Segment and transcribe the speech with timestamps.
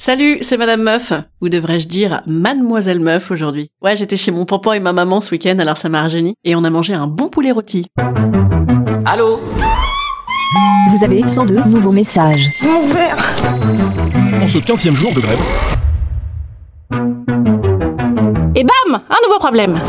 [0.00, 3.72] Salut, c'est Madame Meuf, ou devrais-je dire Mademoiselle Meuf aujourd'hui.
[3.82, 6.54] Ouais, j'étais chez mon papa et ma maman ce week-end, alors ça m'a rajeuni, et
[6.54, 7.84] on a mangé un bon poulet rôti.
[9.04, 9.40] Allô
[10.92, 12.48] Vous avez 102 nouveaux messages.
[12.62, 13.16] Mon verre
[14.40, 15.40] En ce 15 jour de grève.
[18.54, 19.80] Et bam Un nouveau problème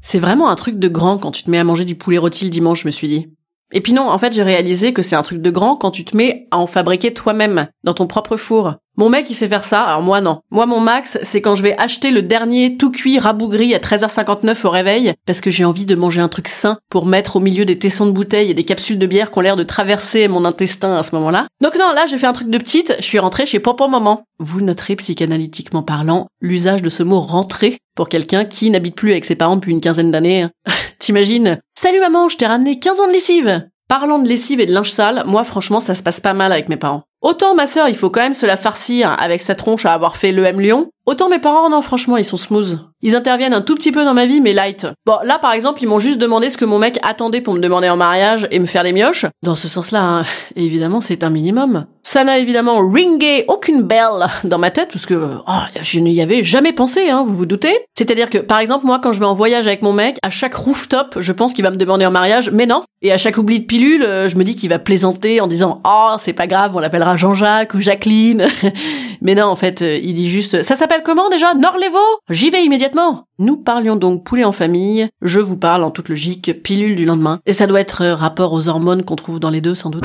[0.00, 2.44] C'est vraiment un truc de grand quand tu te mets à manger du poulet rôti
[2.44, 3.34] le dimanche, je me suis dit.
[3.72, 6.04] Et puis non, en fait, j'ai réalisé que c'est un truc de grand quand tu
[6.04, 8.74] te mets à en fabriquer toi-même, dans ton propre four.
[8.96, 10.40] Mon mec, il sait faire ça, alors moi non.
[10.50, 14.66] Moi, mon max, c'est quand je vais acheter le dernier tout cuit rabougri à 13h59
[14.66, 17.64] au réveil, parce que j'ai envie de manger un truc sain pour mettre au milieu
[17.64, 20.44] des tessons de bouteilles et des capsules de bière qui ont l'air de traverser mon
[20.44, 21.46] intestin à ce moment-là.
[21.62, 24.24] Donc non, là, j'ai fait un truc de petite, je suis rentrée chez Papa Maman.
[24.38, 29.24] Vous noterez, psychanalytiquement parlant, l'usage de ce mot rentrer pour quelqu'un qui n'habite plus avec
[29.24, 30.46] ses parents depuis une quinzaine d'années.
[30.98, 34.72] T'imagines Salut maman, je t'ai ramené 15 ans de lessive Parlant de lessive et de
[34.74, 37.04] linge sale, moi franchement ça se passe pas mal avec mes parents.
[37.22, 40.18] Autant ma sœur, il faut quand même se la farcir avec sa tronche à avoir
[40.18, 42.78] fait l'EM Lyon, autant mes parents, non franchement, ils sont smooth.
[43.02, 44.86] Ils interviennent un tout petit peu dans ma vie, mais light.
[45.06, 47.60] Bon, là par exemple, ils m'ont juste demandé ce que mon mec attendait pour me
[47.60, 49.26] demander en mariage et me faire des mioches.
[49.42, 50.24] Dans ce sens-là, hein,
[50.56, 51.86] évidemment, c'est un minimum.
[52.02, 56.42] Ça n'a évidemment ringé aucune belle dans ma tête, parce que oh, je n'y avais
[56.42, 59.34] jamais pensé, hein, vous vous doutez C'est-à-dire que, par exemple, moi, quand je vais en
[59.34, 62.50] voyage avec mon mec, à chaque rooftop, je pense qu'il va me demander en mariage,
[62.50, 62.82] mais non.
[63.02, 65.80] Et à chaque oubli de pilule, euh, je me dis qu'il va plaisanter en disant
[65.86, 68.46] «Oh, c'est pas grave, on l'appellera Jean-Jacques ou Jacqueline.
[69.22, 71.54] Mais non, en fait, euh, il dit juste, ça s'appelle comment déjà?
[71.54, 71.98] Norlevo?
[72.28, 73.24] J'y vais immédiatement.
[73.38, 75.08] Nous parlions donc poulet en famille.
[75.22, 77.40] Je vous parle en toute logique pilule du lendemain.
[77.46, 80.04] Et ça doit être euh, rapport aux hormones qu'on trouve dans les deux, sans doute.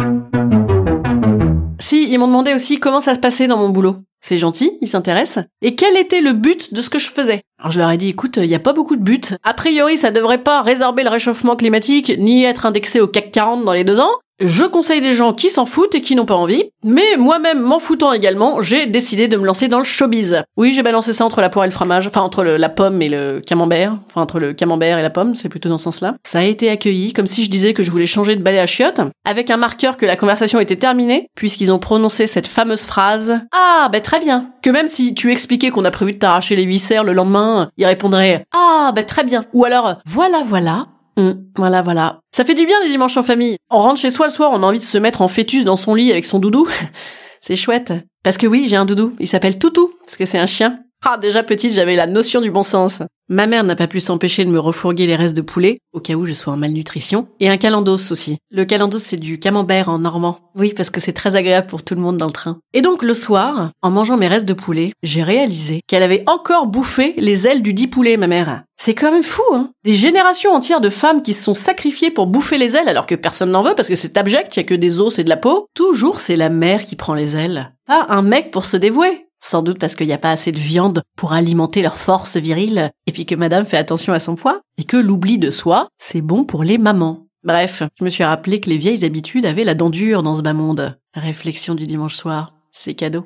[1.79, 3.97] Si, ils m'ont demandé aussi comment ça se passait dans mon boulot.
[4.21, 5.45] C'est gentil, ils s'intéressent.
[5.61, 7.41] Et quel était le but de ce que je faisais?
[7.59, 9.35] Alors je leur ai dit, écoute, il n'y a pas beaucoup de but.
[9.43, 13.65] A priori, ça devrait pas résorber le réchauffement climatique, ni être indexé au CAC 40
[13.65, 14.09] dans les deux ans.
[14.41, 17.79] Je conseille des gens qui s'en foutent et qui n'ont pas envie, mais moi-même m'en
[17.79, 20.43] foutant également, j'ai décidé de me lancer dans le showbiz.
[20.57, 23.07] Oui, j'ai balancé ça entre la poire et le fromage, enfin entre la pomme et
[23.07, 26.15] le camembert, enfin entre le camembert et la pomme, c'est plutôt dans ce sens-là.
[26.25, 28.67] Ça a été accueilli comme si je disais que je voulais changer de balai à
[28.67, 33.39] chiottes, avec un marqueur que la conversation était terminée, puisqu'ils ont prononcé cette fameuse phrase
[33.53, 36.65] «Ah, ben très bien!» Que même si tu expliquais qu'on a prévu de t'arracher les
[36.65, 40.87] viscères le lendemain, ils répondraient «Ah, ben très bien!» Ou alors «Voilà, voilà!»
[41.17, 42.19] Hum, voilà, voilà.
[42.35, 43.57] Ça fait du bien les dimanches en famille.
[43.69, 45.77] On rentre chez soi le soir, on a envie de se mettre en fœtus dans
[45.77, 46.67] son lit avec son doudou.
[47.41, 47.93] c'est chouette.
[48.23, 49.15] Parce que oui, j'ai un doudou.
[49.19, 50.79] Il s'appelle Toutou, parce que c'est un chien.
[51.07, 53.03] Ah, déjà petite, j'avais la notion du bon sens.
[53.29, 56.13] Ma mère n'a pas pu s'empêcher de me refourguer les restes de poulet, au cas
[56.15, 58.37] où je sois en malnutrition, et un calendos aussi.
[58.49, 60.39] Le calendos, c'est du camembert en normand.
[60.55, 62.57] Oui, parce que c'est très agréable pour tout le monde dans le train.
[62.73, 66.65] Et donc, le soir, en mangeant mes restes de poulet, j'ai réalisé qu'elle avait encore
[66.65, 68.63] bouffé les ailes du dit poulet, ma mère.
[68.85, 72.27] C'est quand même fou, hein Des générations entières de femmes qui se sont sacrifiées pour
[72.27, 74.63] bouffer les ailes alors que personne n'en veut parce que c'est abject, il y a
[74.63, 75.65] que des os et de la peau.
[75.73, 77.73] Toujours, c'est la mère qui prend les ailes.
[77.87, 79.25] Pas un mec pour se dévouer.
[79.39, 82.91] Sans doute parce qu'il n'y a pas assez de viande pour alimenter leur force virile,
[83.07, 86.21] et puis que madame fait attention à son poids, et que l'oubli de soi, c'est
[86.21, 87.25] bon pour les mamans.
[87.43, 90.43] Bref, je me suis rappelé que les vieilles habitudes avaient la dent dure dans ce
[90.43, 90.95] bas monde.
[91.15, 93.25] Réflexion du dimanche soir, c'est cadeau.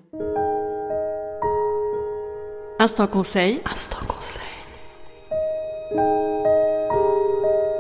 [2.80, 3.60] Instant conseil.
[3.70, 4.39] Instant conseil.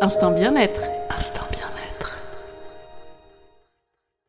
[0.09, 0.81] Instant bien-être.
[1.15, 2.17] Instant bien-être.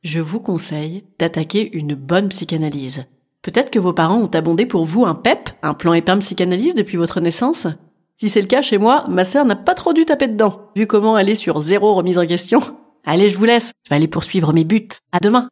[0.03, 3.07] Je vous conseille d'attaquer une bonne psychanalyse.
[3.41, 6.99] Peut-être que vos parents ont abondé pour vous un PEP, un plan épargne psychanalyse depuis
[6.99, 7.67] votre naissance?
[8.15, 10.87] Si c'est le cas chez moi, ma sœur n'a pas trop dû taper dedans, vu
[10.87, 12.61] comment elle est sur zéro remise en question.
[13.07, 14.89] Allez, je vous laisse, je vais aller poursuivre mes buts.
[15.13, 15.49] À demain